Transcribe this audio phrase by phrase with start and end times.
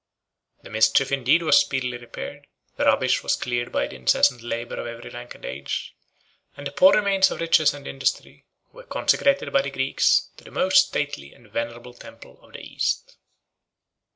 [0.63, 4.87] The mischief indeed was speedily repaired; the rubbish was cleared by the incessant labor of
[4.87, 5.93] every rank and age;
[6.57, 10.49] and the poor remains of riches and industry were consecrated by the Greeks to the
[10.49, 13.17] most stately and venerable temple of the East.